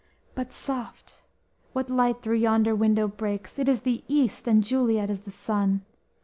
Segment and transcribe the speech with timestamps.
[0.35, 1.21] _But, soft!
[1.73, 3.59] what light through yonder window breaks!
[3.59, 5.85] It is the East, and Juliet is the sun!